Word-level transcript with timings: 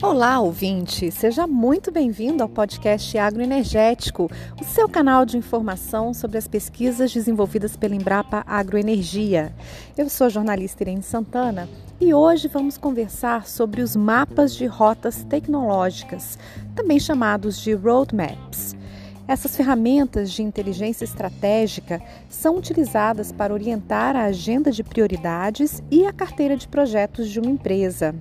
Olá, 0.00 0.40
ouvinte! 0.40 1.10
Seja 1.10 1.46
muito 1.46 1.90
bem-vindo 1.90 2.42
ao 2.42 2.48
podcast 2.48 3.18
Agroenergético, 3.18 4.30
o 4.60 4.64
seu 4.64 4.88
canal 4.88 5.26
de 5.26 5.36
informação 5.36 6.14
sobre 6.14 6.38
as 6.38 6.46
pesquisas 6.48 7.12
desenvolvidas 7.12 7.76
pela 7.76 7.96
Embrapa 7.96 8.44
Agroenergia. 8.46 9.52
Eu 9.96 10.08
sou 10.08 10.28
a 10.28 10.30
jornalista 10.30 10.84
Irene 10.84 11.02
Santana 11.02 11.68
e 12.00 12.14
hoje 12.14 12.46
vamos 12.46 12.78
conversar 12.78 13.46
sobre 13.48 13.82
os 13.82 13.96
mapas 13.96 14.54
de 14.54 14.66
rotas 14.66 15.24
tecnológicas, 15.24 16.38
também 16.76 17.00
chamados 17.00 17.60
de 17.60 17.74
roadmaps. 17.74 18.77
Essas 19.28 19.54
ferramentas 19.54 20.30
de 20.32 20.42
inteligência 20.42 21.04
estratégica 21.04 22.00
são 22.30 22.56
utilizadas 22.56 23.30
para 23.30 23.52
orientar 23.52 24.16
a 24.16 24.24
agenda 24.24 24.72
de 24.72 24.82
prioridades 24.82 25.82
e 25.90 26.06
a 26.06 26.12
carteira 26.14 26.56
de 26.56 26.66
projetos 26.66 27.28
de 27.28 27.38
uma 27.38 27.50
empresa. 27.50 28.14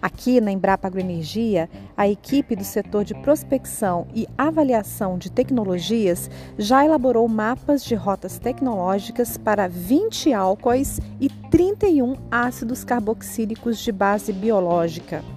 Aqui 0.00 0.40
na 0.40 0.50
Embrapa 0.50 0.88
Agroenergia, 0.88 1.68
a 1.94 2.08
equipe 2.08 2.56
do 2.56 2.64
setor 2.64 3.04
de 3.04 3.14
prospecção 3.16 4.06
e 4.14 4.26
avaliação 4.38 5.18
de 5.18 5.30
tecnologias 5.30 6.30
já 6.56 6.82
elaborou 6.82 7.28
mapas 7.28 7.84
de 7.84 7.94
rotas 7.94 8.38
tecnológicas 8.38 9.36
para 9.36 9.68
20 9.68 10.32
álcoois 10.32 10.98
e 11.20 11.28
31 11.28 12.16
ácidos 12.30 12.82
carboxílicos 12.82 13.78
de 13.78 13.92
base 13.92 14.32
biológica. 14.32 15.35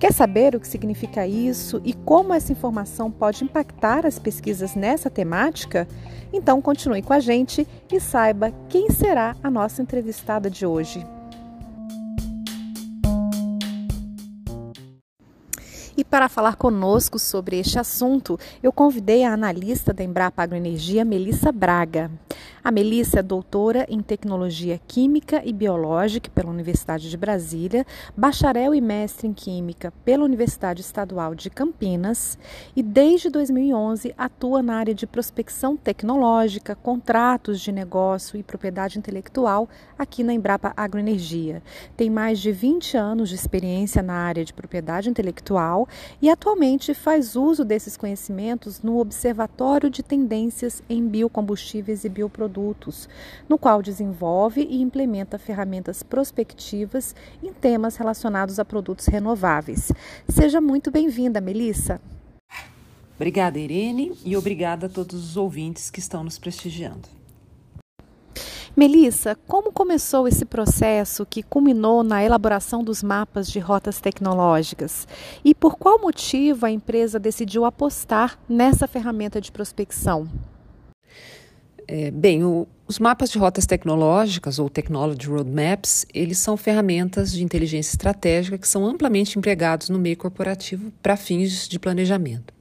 Quer 0.00 0.14
saber 0.14 0.56
o 0.56 0.60
que 0.60 0.66
significa 0.66 1.26
isso 1.26 1.78
e 1.84 1.92
como 1.92 2.32
essa 2.32 2.50
informação 2.50 3.10
pode 3.10 3.44
impactar 3.44 4.06
as 4.06 4.18
pesquisas 4.18 4.74
nessa 4.74 5.10
temática? 5.10 5.86
Então 6.32 6.62
continue 6.62 7.02
com 7.02 7.12
a 7.12 7.20
gente 7.20 7.68
e 7.92 8.00
saiba 8.00 8.50
quem 8.66 8.88
será 8.88 9.36
a 9.42 9.50
nossa 9.50 9.82
entrevistada 9.82 10.48
de 10.48 10.64
hoje. 10.64 11.06
E 15.94 16.02
para 16.02 16.30
falar 16.30 16.56
conosco 16.56 17.18
sobre 17.18 17.58
este 17.58 17.78
assunto, 17.78 18.40
eu 18.62 18.72
convidei 18.72 19.22
a 19.22 19.34
analista 19.34 19.92
da 19.92 20.02
Embrapa 20.02 20.42
Agroenergia, 20.42 21.04
Melissa 21.04 21.52
Braga. 21.52 22.10
A 22.62 22.70
Melissa 22.70 23.20
é 23.20 23.22
doutora 23.22 23.86
em 23.88 24.02
Tecnologia 24.02 24.78
Química 24.86 25.40
e 25.42 25.50
Biológica 25.50 26.30
pela 26.34 26.50
Universidade 26.50 27.08
de 27.08 27.16
Brasília, 27.16 27.86
bacharel 28.14 28.74
e 28.74 28.82
mestre 28.82 29.26
em 29.26 29.32
Química 29.32 29.90
pela 30.04 30.24
Universidade 30.24 30.82
Estadual 30.82 31.34
de 31.34 31.48
Campinas 31.48 32.38
e 32.76 32.82
desde 32.82 33.30
2011 33.30 34.14
atua 34.16 34.62
na 34.62 34.76
área 34.76 34.94
de 34.94 35.06
prospecção 35.06 35.74
tecnológica, 35.74 36.74
contratos 36.74 37.62
de 37.62 37.72
negócio 37.72 38.38
e 38.38 38.42
propriedade 38.42 38.98
intelectual 38.98 39.66
aqui 39.98 40.22
na 40.22 40.34
Embrapa 40.34 40.74
Agroenergia. 40.76 41.62
Tem 41.96 42.10
mais 42.10 42.38
de 42.40 42.52
20 42.52 42.94
anos 42.94 43.30
de 43.30 43.36
experiência 43.36 44.02
na 44.02 44.14
área 44.14 44.44
de 44.44 44.52
propriedade 44.52 45.08
intelectual 45.08 45.88
e 46.20 46.28
atualmente 46.28 46.92
faz 46.92 47.36
uso 47.36 47.64
desses 47.64 47.96
conhecimentos 47.96 48.82
no 48.82 48.98
Observatório 48.98 49.88
de 49.88 50.02
Tendências 50.02 50.82
em 50.90 51.08
Biocombustíveis 51.08 52.04
e 52.04 52.08
Bioprodutos 52.10 52.49
produtos, 52.50 53.08
no 53.48 53.56
qual 53.56 53.80
desenvolve 53.80 54.62
e 54.62 54.82
implementa 54.82 55.38
ferramentas 55.38 56.02
prospectivas 56.02 57.14
em 57.42 57.52
temas 57.52 57.96
relacionados 57.96 58.58
a 58.58 58.64
produtos 58.64 59.06
renováveis. 59.06 59.92
Seja 60.28 60.60
muito 60.60 60.90
bem-vinda, 60.90 61.40
Melissa. 61.40 62.00
Obrigada, 63.14 63.58
Irene, 63.58 64.12
e 64.24 64.36
obrigada 64.36 64.86
a 64.86 64.88
todos 64.88 65.30
os 65.30 65.36
ouvintes 65.36 65.90
que 65.90 66.00
estão 66.00 66.24
nos 66.24 66.38
prestigiando. 66.38 67.08
Melissa, 68.76 69.36
como 69.46 69.72
começou 69.72 70.26
esse 70.26 70.44
processo 70.44 71.26
que 71.26 71.42
culminou 71.42 72.02
na 72.02 72.24
elaboração 72.24 72.82
dos 72.82 73.02
mapas 73.02 73.50
de 73.50 73.58
rotas 73.58 74.00
tecnológicas? 74.00 75.06
E 75.44 75.54
por 75.54 75.76
qual 75.76 76.00
motivo 76.00 76.64
a 76.64 76.70
empresa 76.70 77.18
decidiu 77.18 77.64
apostar 77.64 78.38
nessa 78.48 78.86
ferramenta 78.86 79.40
de 79.40 79.50
prospecção? 79.52 80.28
É, 81.92 82.08
bem, 82.08 82.44
o, 82.44 82.68
os 82.86 83.00
mapas 83.00 83.32
de 83.32 83.36
rotas 83.36 83.66
tecnológicas 83.66 84.60
ou 84.60 84.70
Technology 84.70 85.26
Roadmaps, 85.26 86.06
eles 86.14 86.38
são 86.38 86.56
ferramentas 86.56 87.32
de 87.32 87.42
inteligência 87.42 87.90
estratégica 87.90 88.56
que 88.56 88.68
são 88.68 88.86
amplamente 88.86 89.36
empregados 89.36 89.88
no 89.88 89.98
meio 89.98 90.16
corporativo 90.16 90.92
para 91.02 91.16
fins 91.16 91.68
de 91.68 91.80
planejamento. 91.80 92.54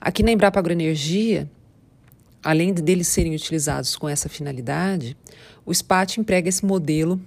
Aqui 0.00 0.24
na 0.24 0.32
Embrapa 0.32 0.58
Agroenergia, 0.58 1.48
além 2.42 2.74
de 2.74 2.82
deles 2.82 3.06
serem 3.06 3.36
utilizados 3.36 3.94
com 3.94 4.08
essa 4.08 4.28
finalidade, 4.28 5.16
o 5.64 5.72
SPAT 5.72 6.18
emprega 6.18 6.48
esse 6.48 6.66
modelo 6.66 7.20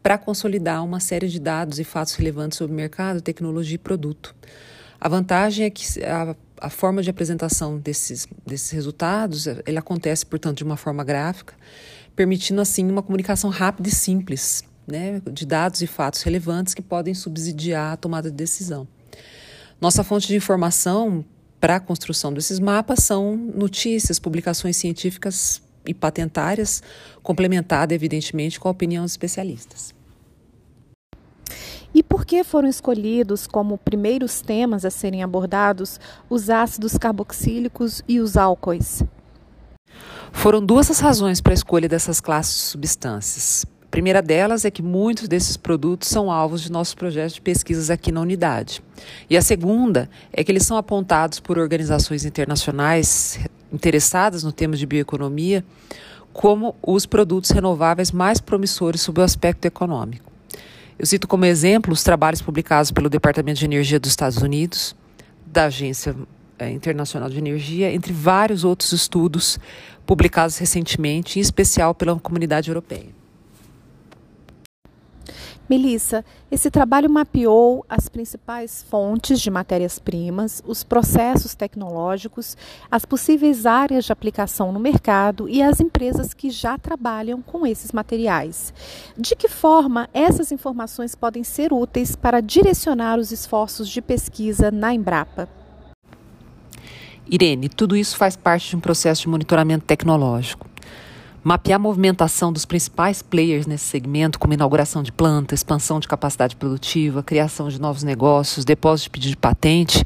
para 0.00 0.16
consolidar 0.16 0.84
uma 0.84 1.00
série 1.00 1.26
de 1.26 1.40
dados 1.40 1.80
e 1.80 1.84
fatos 1.84 2.14
relevantes 2.14 2.56
sobre 2.56 2.76
mercado, 2.76 3.20
tecnologia 3.20 3.74
e 3.74 3.78
produto. 3.78 4.32
A 5.00 5.08
vantagem 5.08 5.66
é 5.66 5.70
que 5.70 6.02
a 6.04 6.34
a 6.60 6.70
forma 6.70 7.02
de 7.02 7.10
apresentação 7.10 7.78
desses, 7.78 8.26
desses 8.46 8.70
resultados, 8.70 9.46
ele 9.46 9.78
acontece, 9.78 10.24
portanto, 10.24 10.58
de 10.58 10.64
uma 10.64 10.76
forma 10.76 11.04
gráfica, 11.04 11.54
permitindo, 12.14 12.60
assim, 12.60 12.88
uma 12.90 13.02
comunicação 13.02 13.50
rápida 13.50 13.88
e 13.88 13.92
simples, 13.92 14.64
né, 14.86 15.20
de 15.30 15.44
dados 15.44 15.82
e 15.82 15.86
fatos 15.86 16.22
relevantes 16.22 16.72
que 16.72 16.82
podem 16.82 17.14
subsidiar 17.14 17.92
a 17.92 17.96
tomada 17.96 18.30
de 18.30 18.36
decisão. 18.36 18.86
Nossa 19.80 20.02
fonte 20.02 20.26
de 20.26 20.36
informação 20.36 21.24
para 21.60 21.76
a 21.76 21.80
construção 21.80 22.32
desses 22.32 22.58
mapas 22.58 23.00
são 23.00 23.36
notícias, 23.36 24.18
publicações 24.18 24.76
científicas 24.76 25.60
e 25.84 25.92
patentárias, 25.92 26.82
complementada, 27.22 27.94
evidentemente, 27.94 28.58
com 28.58 28.68
a 28.68 28.70
opinião 28.70 29.04
dos 29.04 29.12
especialistas. 29.12 29.95
E 31.96 32.02
por 32.02 32.26
que 32.26 32.44
foram 32.44 32.68
escolhidos 32.68 33.46
como 33.46 33.78
primeiros 33.78 34.42
temas 34.42 34.84
a 34.84 34.90
serem 34.90 35.22
abordados 35.22 35.98
os 36.28 36.50
ácidos 36.50 36.98
carboxílicos 36.98 38.02
e 38.06 38.20
os 38.20 38.36
álcoois? 38.36 39.02
Foram 40.30 40.62
duas 40.62 40.90
as 40.90 41.00
razões 41.00 41.40
para 41.40 41.54
a 41.54 41.60
escolha 41.60 41.88
dessas 41.88 42.20
classes 42.20 42.54
de 42.54 42.60
substâncias. 42.64 43.64
A 43.82 43.86
primeira 43.90 44.20
delas 44.20 44.66
é 44.66 44.70
que 44.70 44.82
muitos 44.82 45.26
desses 45.26 45.56
produtos 45.56 46.10
são 46.10 46.30
alvos 46.30 46.60
de 46.60 46.70
nossos 46.70 46.94
projetos 46.94 47.36
de 47.36 47.40
pesquisas 47.40 47.88
aqui 47.88 48.12
na 48.12 48.20
unidade. 48.20 48.82
E 49.30 49.34
a 49.34 49.40
segunda 49.40 50.06
é 50.30 50.44
que 50.44 50.52
eles 50.52 50.66
são 50.66 50.76
apontados 50.76 51.40
por 51.40 51.56
organizações 51.58 52.26
internacionais 52.26 53.40
interessadas 53.72 54.44
no 54.44 54.52
tema 54.52 54.76
de 54.76 54.84
bioeconomia 54.84 55.64
como 56.30 56.76
os 56.82 57.06
produtos 57.06 57.48
renováveis 57.48 58.12
mais 58.12 58.38
promissores 58.38 59.00
sob 59.00 59.18
o 59.18 59.24
aspecto 59.24 59.64
econômico. 59.64 60.35
Eu 60.98 61.04
cito 61.04 61.28
como 61.28 61.44
exemplo 61.44 61.92
os 61.92 62.02
trabalhos 62.02 62.40
publicados 62.40 62.90
pelo 62.90 63.10
Departamento 63.10 63.58
de 63.58 63.66
Energia 63.66 64.00
dos 64.00 64.10
Estados 64.10 64.38
Unidos, 64.38 64.96
da 65.44 65.66
Agência 65.66 66.16
eh, 66.58 66.70
Internacional 66.70 67.28
de 67.28 67.36
Energia, 67.36 67.92
entre 67.92 68.14
vários 68.14 68.64
outros 68.64 68.92
estudos 68.92 69.58
publicados 70.06 70.56
recentemente, 70.56 71.38
em 71.38 71.42
especial 71.42 71.94
pela 71.94 72.18
comunidade 72.18 72.70
europeia. 72.70 73.08
Melissa, 75.68 76.24
esse 76.48 76.70
trabalho 76.70 77.10
mapeou 77.10 77.84
as 77.88 78.08
principais 78.08 78.84
fontes 78.88 79.40
de 79.40 79.50
matérias-primas, 79.50 80.62
os 80.64 80.84
processos 80.84 81.54
tecnológicos, 81.54 82.56
as 82.88 83.04
possíveis 83.04 83.66
áreas 83.66 84.04
de 84.04 84.12
aplicação 84.12 84.70
no 84.70 84.78
mercado 84.78 85.48
e 85.48 85.60
as 85.62 85.80
empresas 85.80 86.32
que 86.32 86.50
já 86.50 86.78
trabalham 86.78 87.42
com 87.42 87.66
esses 87.66 87.90
materiais. 87.90 88.72
De 89.18 89.34
que 89.34 89.48
forma 89.48 90.08
essas 90.14 90.52
informações 90.52 91.16
podem 91.16 91.42
ser 91.42 91.72
úteis 91.72 92.14
para 92.14 92.40
direcionar 92.40 93.18
os 93.18 93.32
esforços 93.32 93.88
de 93.88 94.00
pesquisa 94.00 94.70
na 94.70 94.94
Embrapa? 94.94 95.48
Irene, 97.28 97.68
tudo 97.68 97.96
isso 97.96 98.16
faz 98.16 98.36
parte 98.36 98.70
de 98.70 98.76
um 98.76 98.80
processo 98.80 99.22
de 99.22 99.28
monitoramento 99.28 99.84
tecnológico 99.84 100.68
mapear 101.46 101.76
a 101.76 101.78
movimentação 101.78 102.52
dos 102.52 102.64
principais 102.64 103.22
players 103.22 103.68
nesse 103.68 103.84
segmento, 103.84 104.36
como 104.36 104.52
inauguração 104.52 105.00
de 105.00 105.12
planta, 105.12 105.54
expansão 105.54 106.00
de 106.00 106.08
capacidade 106.08 106.56
produtiva, 106.56 107.22
criação 107.22 107.68
de 107.68 107.80
novos 107.80 108.02
negócios, 108.02 108.64
depósito 108.64 109.04
de 109.04 109.10
pedido 109.10 109.30
de 109.30 109.36
patente, 109.36 110.02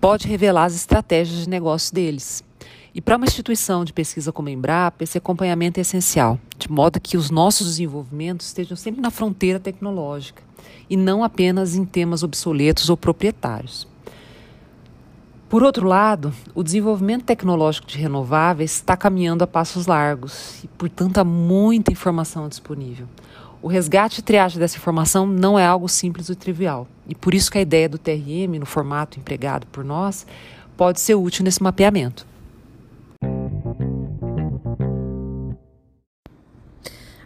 pode 0.00 0.28
revelar 0.28 0.66
as 0.66 0.76
estratégias 0.76 1.40
de 1.40 1.48
negócio 1.48 1.92
deles. 1.92 2.44
E 2.94 3.00
para 3.00 3.16
uma 3.16 3.26
instituição 3.26 3.84
de 3.84 3.92
pesquisa 3.92 4.30
como 4.30 4.48
a 4.48 4.52
Embrapa, 4.52 5.02
esse 5.02 5.18
acompanhamento 5.18 5.80
é 5.80 5.82
essencial, 5.82 6.38
de 6.56 6.70
modo 6.70 7.00
que 7.00 7.16
os 7.16 7.30
nossos 7.30 7.66
desenvolvimentos 7.66 8.46
estejam 8.46 8.76
sempre 8.76 9.00
na 9.00 9.10
fronteira 9.10 9.58
tecnológica 9.58 10.40
e 10.88 10.96
não 10.96 11.24
apenas 11.24 11.74
em 11.74 11.84
temas 11.84 12.22
obsoletos 12.22 12.88
ou 12.88 12.96
proprietários. 12.96 13.89
Por 15.50 15.64
outro 15.64 15.84
lado, 15.84 16.32
o 16.54 16.62
desenvolvimento 16.62 17.24
tecnológico 17.24 17.88
de 17.88 17.98
renováveis 17.98 18.70
está 18.70 18.96
caminhando 18.96 19.42
a 19.42 19.48
passos 19.48 19.84
largos 19.84 20.62
e, 20.62 20.68
portanto, 20.68 21.18
há 21.18 21.24
muita 21.24 21.90
informação 21.90 22.48
disponível. 22.48 23.08
O 23.60 23.66
resgate 23.66 24.20
e 24.20 24.22
triagem 24.22 24.60
dessa 24.60 24.76
informação 24.76 25.26
não 25.26 25.58
é 25.58 25.66
algo 25.66 25.88
simples 25.88 26.30
ou 26.30 26.36
trivial, 26.36 26.86
e 27.04 27.16
por 27.16 27.34
isso 27.34 27.50
que 27.50 27.58
a 27.58 27.62
ideia 27.62 27.88
do 27.88 27.98
TRM, 27.98 28.60
no 28.60 28.64
formato 28.64 29.18
empregado 29.18 29.66
por 29.66 29.84
nós, 29.84 30.24
pode 30.76 31.00
ser 31.00 31.16
útil 31.16 31.44
nesse 31.44 31.60
mapeamento. 31.60 32.24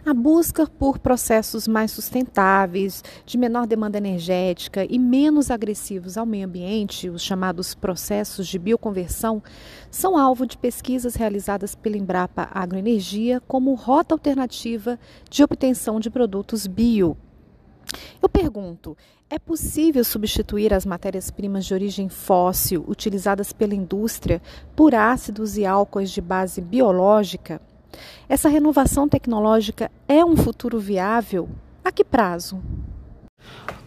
A 0.05 0.13
busca 0.13 0.67
por 0.67 0.99
processos 0.99 1.67
mais 1.67 1.89
sustentáveis, 1.89 3.03
de 3.25 3.39
menor 3.39 3.65
demanda 3.65 3.97
energética 3.97 4.85
e 4.87 4.99
menos 4.99 5.49
agressivos 5.49 6.15
ao 6.15 6.27
meio 6.27 6.45
ambiente, 6.45 7.09
os 7.09 7.23
chamados 7.23 7.73
processos 7.73 8.47
de 8.47 8.59
bioconversão, 8.59 9.41
são 9.89 10.15
alvo 10.15 10.45
de 10.45 10.59
pesquisas 10.59 11.15
realizadas 11.15 11.73
pela 11.73 11.97
Embrapa 11.97 12.47
Agroenergia 12.53 13.41
como 13.47 13.73
rota 13.73 14.13
alternativa 14.13 14.99
de 15.27 15.43
obtenção 15.43 15.99
de 15.99 16.11
produtos 16.11 16.67
bio. 16.67 17.17
Eu 18.21 18.29
pergunto: 18.29 18.95
é 19.27 19.39
possível 19.39 20.03
substituir 20.03 20.71
as 20.71 20.85
matérias-primas 20.85 21.65
de 21.65 21.73
origem 21.73 22.09
fóssil 22.09 22.85
utilizadas 22.87 23.51
pela 23.51 23.73
indústria 23.73 24.39
por 24.75 24.93
ácidos 24.93 25.57
e 25.57 25.65
álcoois 25.65 26.11
de 26.11 26.21
base 26.21 26.61
biológica? 26.61 27.59
Essa 28.27 28.49
renovação 28.49 29.07
tecnológica 29.07 29.91
é 30.07 30.23
um 30.23 30.35
futuro 30.35 30.79
viável? 30.79 31.49
A 31.83 31.91
que 31.91 32.03
prazo? 32.03 32.61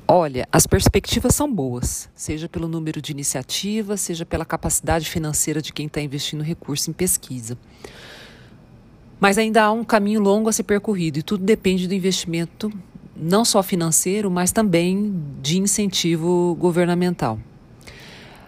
Olha, 0.07 0.49
as 0.51 0.67
perspectivas 0.67 1.35
são 1.35 1.53
boas, 1.53 2.09
seja 2.15 2.49
pelo 2.49 2.67
número 2.67 3.03
de 3.03 3.13
iniciativas, 3.13 4.01
seja 4.01 4.25
pela 4.25 4.45
capacidade 4.45 5.09
financeira 5.11 5.61
de 5.61 5.73
quem 5.73 5.87
está 5.87 6.01
investindo 6.01 6.43
recurso 6.43 6.89
em 6.89 6.95
pesquisa. 6.95 7.59
Mas 9.21 9.37
ainda 9.37 9.65
há 9.65 9.71
um 9.71 9.85
caminho 9.85 10.21
longo 10.21 10.49
a 10.49 10.53
ser 10.53 10.63
percorrido 10.63 11.19
e 11.19 11.23
tudo 11.23 11.45
depende 11.45 11.87
do 11.87 11.93
investimento, 11.93 12.73
não 13.15 13.45
só 13.45 13.63
financeiro, 13.63 14.31
mas 14.31 14.51
também 14.51 15.13
de 15.43 15.59
incentivo 15.59 16.57
governamental. 16.59 17.39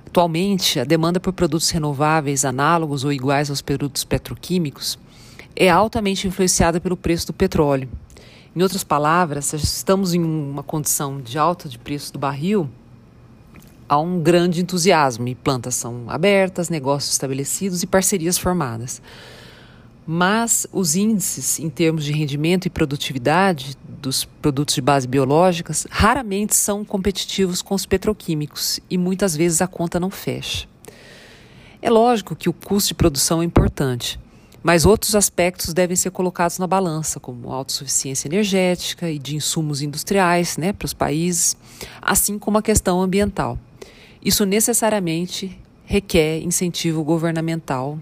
Atualmente, 0.07 0.81
a 0.81 0.85
demanda 0.85 1.21
por 1.21 1.33
produtos 1.33 1.69
renováveis 1.71 2.45
análogos 2.45 3.05
ou 3.05 3.13
iguais 3.13 3.51
aos 3.51 3.61
produtos 3.61 4.03
petroquímicos 4.03 4.99
é 5.55 5.69
altamente 5.69 6.27
influenciada 6.27 6.81
pelo 6.81 6.97
preço 6.97 7.29
do 7.29 7.33
petróleo. 7.33 7.89
Em 8.55 8.63
outras 8.63 8.83
palavras, 8.83 9.47
se 9.47 9.57
estamos 9.57 10.13
em 10.13 10.23
uma 10.23 10.63
condição 10.63 11.21
de 11.21 11.39
alta 11.39 11.69
de 11.69 11.79
preço 11.79 12.13
do 12.13 12.19
barril, 12.19 12.69
há 13.89 13.99
um 13.99 14.21
grande 14.21 14.61
entusiasmo 14.61 15.29
e 15.29 15.35
plantas 15.35 15.75
são 15.75 16.05
abertas, 16.09 16.69
negócios 16.69 17.13
estabelecidos 17.13 17.83
e 17.83 17.87
parcerias 17.87 18.39
formadas. 18.39 19.03
Mas 20.07 20.67
os 20.73 20.97
índices 20.97 21.61
em 21.61 21.69
termos 21.69 22.05
de 22.05 22.13
rendimento 22.13 22.67
e 22.67 22.71
produtividade 22.71 23.77
dos 24.01 24.25
produtos 24.25 24.75
de 24.75 24.81
base 24.81 25.07
biológicas 25.07 25.87
raramente 25.91 26.57
são 26.57 26.85
competitivos 26.85 27.63
com 27.63 27.75
os 27.75 27.87
petroquímicos 27.87 28.81
e 28.89 28.97
muitas 28.97 29.37
vezes 29.37 29.61
a 29.61 29.67
conta 29.67 30.01
não 30.01 30.11
fecha. 30.11 30.67
É 31.83 31.91
lógico 31.91 32.35
que 32.35 32.49
o 32.49 32.53
custo 32.53 32.89
de 32.89 32.95
produção 32.95 33.43
é 33.43 33.45
importante, 33.45 34.19
mas 34.63 34.85
outros 34.85 35.15
aspectos 35.15 35.73
devem 35.73 35.97
ser 35.97 36.11
colocados 36.11 36.59
na 36.59 36.67
balança, 36.67 37.19
como 37.19 37.51
autossuficiência 37.51 38.29
energética 38.29 39.11
e 39.11 39.19
de 39.19 39.37
insumos 39.37 39.81
industriais 39.81 40.57
né, 40.57 40.73
para 40.73 40.87
os 40.87 40.93
países, 40.93 41.57
assim 42.01 42.39
como 42.39 42.59
a 42.59 42.63
questão 42.63 43.01
ambiental. 43.01 43.59
Isso 44.23 44.45
necessariamente 44.45 45.59
requer 45.85 46.41
incentivo 46.41 47.03
governamental, 47.03 47.99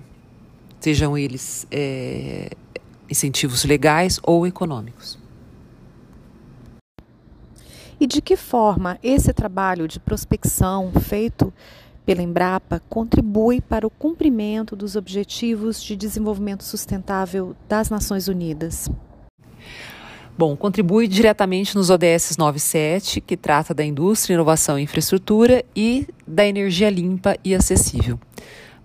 sejam 0.81 1.17
eles 1.17 1.67
é, 1.71 2.51
incentivos 3.09 3.65
legais 3.65 4.19
ou 4.23 4.47
econômicos. 4.47 5.19
E 8.01 8.07
de 8.07 8.21
que 8.21 8.37
forma 8.37 8.99
esse 9.03 9.33
trabalho 9.33 9.89
de 9.89 9.99
prospecção 9.99 10.93
feito 10.93 11.53
pela 12.09 12.23
Embrapa 12.23 12.81
contribui 12.89 13.61
para 13.61 13.87
o 13.87 13.91
cumprimento 13.91 14.75
dos 14.75 14.97
Objetivos 14.97 15.83
de 15.83 15.95
Desenvolvimento 15.95 16.65
Sustentável 16.65 17.55
das 17.69 17.91
Nações 17.91 18.29
Unidas? 18.29 18.89
Bom, 20.39 20.57
contribui 20.57 21.07
diretamente 21.07 21.77
nos 21.77 21.91
ODS 21.91 22.39
97, 22.39 23.21
que 23.21 23.37
trata 23.37 23.75
da 23.75 23.85
indústria, 23.85 24.33
inovação 24.33 24.79
e 24.79 24.85
infraestrutura, 24.85 25.63
e 25.77 26.09
da 26.27 26.47
energia 26.47 26.89
limpa 26.89 27.37
e 27.45 27.55
acessível. 27.55 28.19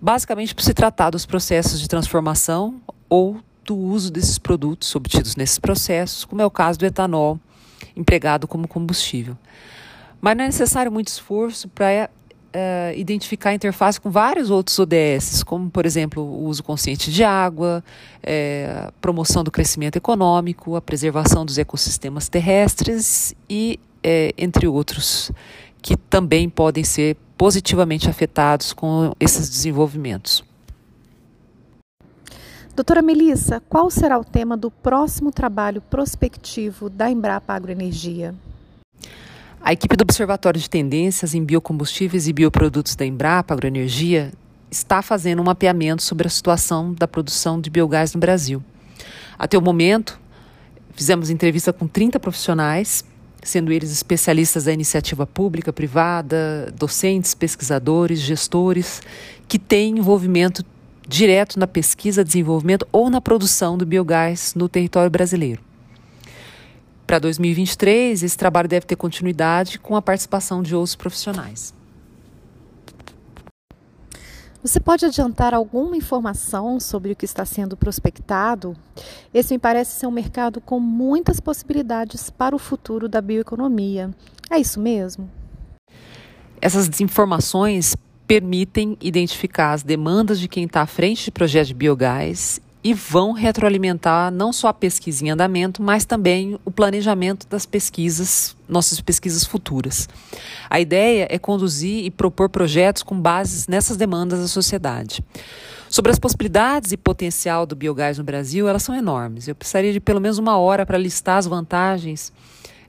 Basicamente, 0.02 0.54
por 0.54 0.62
se 0.62 0.74
tratar 0.74 1.10
dos 1.10 1.26
processos 1.26 1.80
de 1.80 1.88
transformação 1.88 2.82
ou 3.08 3.38
do 3.64 3.78
uso 3.78 4.12
desses 4.12 4.38
produtos 4.38 4.94
obtidos 4.98 5.38
nesses 5.38 5.60
processos, 5.60 6.26
como 6.26 6.42
é 6.42 6.46
o 6.46 6.52
caso 6.52 6.78
do 6.78 6.86
etanol 6.86 7.40
empregado 7.96 8.50
como 8.50 8.68
combustível. 8.68 9.38
Mas 10.20 10.36
não 10.36 10.44
é 10.44 10.48
necessário 10.48 10.92
muito 10.92 11.08
esforço 11.08 11.70
para 11.70 12.10
uh, 12.54 12.98
identificar 12.98 13.50
a 13.50 13.54
interface 13.54 14.00
com 14.00 14.10
vários 14.10 14.50
outros 14.50 14.78
ODS, 14.80 15.44
como, 15.44 15.70
por 15.70 15.86
exemplo, 15.86 16.24
o 16.24 16.46
uso 16.46 16.64
consciente 16.64 17.12
de 17.12 17.24
água, 17.24 17.84
é, 18.22 18.92
promoção 19.02 19.44
do 19.44 19.52
crescimento 19.52 19.96
econômico, 19.96 20.76
a 20.76 20.82
preservação 20.82 21.46
dos 21.46 21.58
ecossistemas 21.58 22.30
terrestres 22.30 23.36
e, 23.50 23.80
é, 24.04 24.34
entre 24.38 24.68
outros, 24.68 25.32
que 25.82 25.98
também 25.98 26.50
podem 26.50 26.84
ser 26.84 27.18
positivamente 27.38 28.10
afetados 28.10 28.72
com 28.72 29.14
esses 29.20 29.50
desenvolvimentos. 29.50 30.44
Doutora 32.76 33.04
Melissa, 33.04 33.62
qual 33.70 33.92
será 33.92 34.18
o 34.18 34.24
tema 34.24 34.58
do 34.58 34.72
próximo 34.72 35.32
trabalho 35.32 35.80
prospectivo 35.80 36.90
da 36.90 37.10
Embrapa 37.10 37.54
Agroenergia? 37.54 38.34
A 39.66 39.72
equipe 39.72 39.96
do 39.96 40.02
Observatório 40.02 40.60
de 40.60 40.70
Tendências 40.70 41.34
em 41.34 41.42
Biocombustíveis 41.42 42.28
e 42.28 42.34
Bioprodutos 42.34 42.98
da 42.98 43.06
Embrapa 43.06 43.54
Agroenergia 43.54 44.34
está 44.70 45.02
fazendo 45.02 45.42
um 45.42 45.46
mapeamento 45.46 46.04
sobre 46.04 46.28
a 46.28 46.30
situação 46.30 46.94
da 46.94 47.08
produção 47.08 47.62
de 47.62 47.70
biogás 47.70 48.14
no 48.14 48.20
Brasil. 48.20 48.62
Até 49.40 49.58
o 49.58 49.62
momento, 49.62 50.20
fizemos 50.94 51.30
entrevista 51.30 51.72
com 51.72 51.88
30 51.88 52.20
profissionais, 52.20 53.06
sendo 53.42 53.72
eles 53.72 53.90
especialistas 53.90 54.66
da 54.66 54.74
iniciativa 54.74 55.26
pública, 55.26 55.72
privada, 55.72 56.70
docentes, 56.78 57.34
pesquisadores, 57.34 58.20
gestores, 58.20 59.02
que 59.48 59.58
têm 59.58 59.98
envolvimento 59.98 60.62
direto 61.08 61.58
na 61.58 61.68
pesquisa, 61.68 62.22
desenvolvimento 62.22 62.86
ou 62.92 63.10
na 63.10 63.22
produção 63.22 63.78
do 63.78 63.86
biogás 63.86 64.56
no 64.56 64.68
território 64.68 65.10
brasileiro. 65.10 65.62
Para 67.14 67.20
2023, 67.20 68.24
esse 68.24 68.36
trabalho 68.36 68.68
deve 68.68 68.88
ter 68.88 68.96
continuidade 68.96 69.78
com 69.78 69.96
a 69.96 70.02
participação 70.02 70.64
de 70.64 70.76
outros 70.76 70.96
profissionais. 70.96 71.72
Você 74.64 74.80
pode 74.80 75.06
adiantar 75.06 75.54
alguma 75.54 75.96
informação 75.96 76.80
sobre 76.80 77.12
o 77.12 77.16
que 77.16 77.26
está 77.26 77.46
sendo 77.46 77.78
prospectado? 77.78 78.76
Esse 79.32 79.54
me 79.54 79.60
parece 79.60 80.00
ser 80.00 80.08
um 80.08 80.12
mercado 80.12 80.60
com 80.60 80.80
muitas 80.80 81.40
possibilidades 81.40 82.32
para 82.32 82.56
o 82.56 82.58
futuro 82.58 83.08
da 83.08 83.22
bioeconomia. 83.22 84.10
É 84.50 84.58
isso 84.58 84.80
mesmo? 84.80 85.30
Essas 86.60 87.00
informações 87.00 87.96
permitem 88.26 88.98
identificar 89.00 89.74
as 89.74 89.84
demandas 89.84 90.40
de 90.40 90.48
quem 90.48 90.64
está 90.64 90.82
à 90.82 90.88
frente 90.88 91.26
de 91.26 91.32
projetos 91.32 91.68
de 91.68 91.76
biogás 91.76 92.60
e 92.84 92.94
vão 92.94 93.32
retroalimentar 93.32 94.30
não 94.32 94.52
só 94.52 94.68
a 94.68 94.74
pesquisa 94.74 95.26
em 95.26 95.30
andamento, 95.30 95.82
mas 95.82 96.04
também 96.04 96.60
o 96.66 96.72
planejamento 96.72 97.48
das 97.48 97.66
pesquisas, 97.66 98.58
nossas 98.68 99.00
pesquisas 99.00 99.46
futuras. 99.46 100.10
A 100.70 100.80
ideia 100.80 101.28
é 101.30 101.40
conduzir 101.40 102.04
e 102.04 102.12
propor 102.12 102.50
projetos 102.50 103.02
com 103.02 103.20
bases 103.20 103.68
nessas 103.68 103.96
demandas 103.96 104.42
da 104.42 104.48
sociedade. 104.48 105.24
Sobre 105.90 106.12
as 106.12 106.20
possibilidades 106.20 106.92
e 106.92 106.98
potencial 106.98 107.66
do 107.66 107.76
biogás 107.76 108.18
no 108.18 108.24
Brasil, 108.24 108.68
elas 108.68 108.84
são 108.84 108.96
enormes. 108.96 109.48
Eu 109.48 109.56
precisaria 109.56 109.94
de 109.94 110.00
pelo 110.00 110.20
menos 110.20 110.38
uma 110.38 110.58
hora 110.58 110.86
para 110.86 110.98
listar 110.98 111.38
as 111.38 111.46
vantagens 111.46 112.34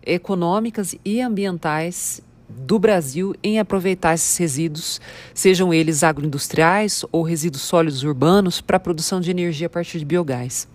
econômicas 0.04 0.94
e 1.04 1.20
ambientais 1.20 2.20
do 2.56 2.78
Brasil 2.78 3.34
em 3.42 3.58
aproveitar 3.58 4.14
esses 4.14 4.36
resíduos, 4.36 5.00
sejam 5.32 5.72
eles 5.72 6.02
agroindustriais 6.02 7.04
ou 7.10 7.22
resíduos 7.22 7.62
sólidos 7.62 8.02
urbanos, 8.02 8.60
para 8.60 8.76
a 8.76 8.80
produção 8.80 9.20
de 9.20 9.30
energia 9.30 9.66
a 9.66 9.70
partir 9.70 9.98
de 9.98 10.04
biogás. 10.04 10.68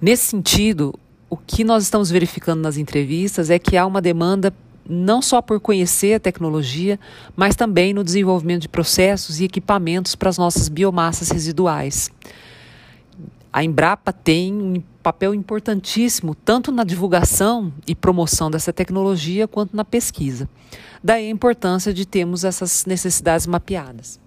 Nesse 0.00 0.26
sentido, 0.26 0.94
o 1.30 1.36
que 1.36 1.64
nós 1.64 1.84
estamos 1.84 2.10
verificando 2.10 2.60
nas 2.60 2.76
entrevistas 2.76 3.50
é 3.50 3.58
que 3.58 3.76
há 3.76 3.86
uma 3.86 4.02
demanda 4.02 4.52
não 4.88 5.22
só 5.22 5.40
por 5.40 5.60
conhecer 5.60 6.14
a 6.14 6.20
tecnologia, 6.20 6.98
mas 7.36 7.54
também 7.54 7.94
no 7.94 8.02
desenvolvimento 8.02 8.62
de 8.62 8.68
processos 8.68 9.40
e 9.40 9.44
equipamentos 9.44 10.14
para 10.14 10.28
as 10.28 10.38
nossas 10.38 10.68
biomassas 10.68 11.30
residuais. 11.30 12.10
A 13.52 13.62
Embrapa 13.62 14.14
tem 14.14 14.50
um 14.54 14.82
papel 15.02 15.34
importantíssimo 15.34 16.34
tanto 16.34 16.72
na 16.72 16.84
divulgação 16.84 17.70
e 17.86 17.94
promoção 17.94 18.50
dessa 18.50 18.72
tecnologia 18.72 19.46
quanto 19.46 19.76
na 19.76 19.84
pesquisa. 19.84 20.48
Daí 21.04 21.26
a 21.26 21.30
importância 21.30 21.92
de 21.92 22.06
termos 22.06 22.44
essas 22.44 22.86
necessidades 22.86 23.46
mapeadas. 23.46 24.18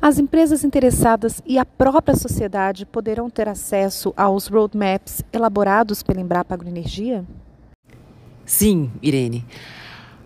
As 0.00 0.18
empresas 0.18 0.64
interessadas 0.64 1.40
e 1.46 1.56
a 1.56 1.64
própria 1.64 2.16
sociedade 2.16 2.84
poderão 2.84 3.30
ter 3.30 3.48
acesso 3.48 4.12
aos 4.16 4.48
roadmaps 4.48 5.22
elaborados 5.32 6.02
pela 6.02 6.20
Embrapa 6.20 6.54
Agroenergia? 6.54 7.24
Sim, 8.44 8.90
Irene. 9.00 9.46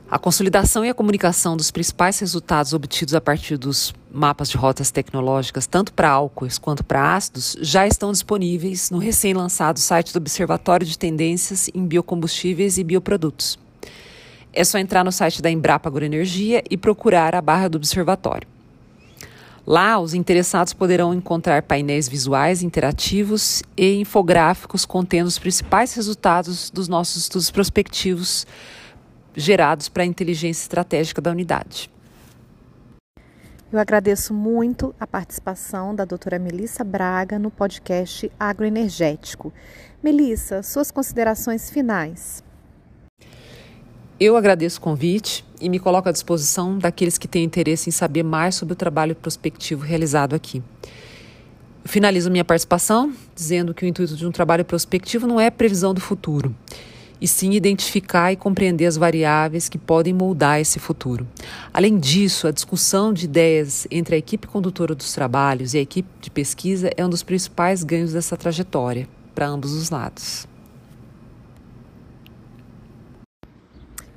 A 0.08 0.20
consolidação 0.20 0.84
e 0.84 0.88
a 0.88 0.94
comunicação 0.94 1.56
dos 1.56 1.72
principais 1.72 2.20
resultados 2.20 2.72
obtidos 2.72 3.12
a 3.12 3.20
partir 3.20 3.56
dos 3.56 3.92
mapas 4.08 4.48
de 4.48 4.56
rotas 4.56 4.92
tecnológicas, 4.92 5.66
tanto 5.66 5.92
para 5.92 6.08
álcoois 6.08 6.58
quanto 6.58 6.84
para 6.84 7.16
ácidos, 7.16 7.56
já 7.60 7.88
estão 7.88 8.12
disponíveis 8.12 8.88
no 8.88 8.98
recém-lançado 8.98 9.80
site 9.80 10.12
do 10.12 10.18
Observatório 10.18 10.86
de 10.86 10.96
Tendências 10.96 11.68
em 11.74 11.84
Biocombustíveis 11.84 12.78
e 12.78 12.84
Bioprodutos. 12.84 13.58
É 14.52 14.62
só 14.62 14.78
entrar 14.78 15.04
no 15.04 15.10
site 15.10 15.42
da 15.42 15.50
Embrapa 15.50 15.88
Agroenergia 15.88 16.62
e 16.70 16.76
procurar 16.76 17.34
a 17.34 17.42
barra 17.42 17.66
do 17.66 17.76
observatório. 17.76 18.46
Lá, 19.66 19.98
os 19.98 20.14
interessados 20.14 20.72
poderão 20.72 21.12
encontrar 21.12 21.62
painéis 21.62 22.08
visuais 22.08 22.62
interativos 22.62 23.60
e 23.76 23.96
infográficos 23.96 24.84
contendo 24.86 25.26
os 25.26 25.40
principais 25.40 25.94
resultados 25.94 26.70
dos 26.70 26.86
nossos 26.86 27.24
estudos 27.24 27.50
prospectivos 27.50 28.46
gerados 29.36 29.88
para 29.88 30.02
a 30.02 30.06
inteligência 30.06 30.62
estratégica 30.62 31.20
da 31.20 31.30
unidade. 31.30 31.90
Eu 33.70 33.80
agradeço 33.80 34.32
muito 34.32 34.94
a 34.98 35.06
participação 35.06 35.94
da 35.94 36.04
doutora 36.04 36.38
Melissa 36.38 36.82
Braga 36.82 37.38
no 37.38 37.50
podcast 37.50 38.30
Agroenergético. 38.38 39.52
Melissa, 40.02 40.62
suas 40.62 40.90
considerações 40.90 41.68
finais. 41.68 42.42
Eu 44.18 44.36
agradeço 44.36 44.78
o 44.78 44.80
convite 44.80 45.44
e 45.60 45.68
me 45.68 45.78
coloco 45.78 46.08
à 46.08 46.12
disposição 46.12 46.78
daqueles 46.78 47.18
que 47.18 47.28
têm 47.28 47.44
interesse 47.44 47.90
em 47.90 47.92
saber 47.92 48.22
mais 48.22 48.54
sobre 48.54 48.72
o 48.72 48.76
trabalho 48.76 49.14
prospectivo 49.14 49.82
realizado 49.82 50.34
aqui. 50.34 50.62
Finalizo 51.84 52.30
minha 52.30 52.44
participação 52.44 53.12
dizendo 53.34 53.74
que 53.74 53.84
o 53.84 53.88
intuito 53.88 54.16
de 54.16 54.26
um 54.26 54.32
trabalho 54.32 54.64
prospectivo 54.64 55.26
não 55.26 55.38
é 55.38 55.50
previsão 55.50 55.92
do 55.92 56.00
futuro 56.00 56.54
e 57.20 57.28
sim 57.28 57.52
identificar 57.52 58.32
e 58.32 58.36
compreender 58.36 58.86
as 58.86 58.96
variáveis 58.96 59.68
que 59.68 59.78
podem 59.78 60.12
moldar 60.12 60.60
esse 60.60 60.78
futuro. 60.78 61.26
Além 61.72 61.98
disso, 61.98 62.46
a 62.46 62.50
discussão 62.50 63.12
de 63.12 63.24
ideias 63.24 63.86
entre 63.90 64.14
a 64.14 64.18
equipe 64.18 64.46
condutora 64.46 64.94
dos 64.94 65.12
trabalhos 65.12 65.74
e 65.74 65.78
a 65.78 65.82
equipe 65.82 66.08
de 66.20 66.30
pesquisa 66.30 66.90
é 66.96 67.04
um 67.04 67.10
dos 67.10 67.22
principais 67.22 67.82
ganhos 67.82 68.12
dessa 68.12 68.36
trajetória, 68.36 69.08
para 69.34 69.46
ambos 69.46 69.72
os 69.72 69.90
lados. 69.90 70.46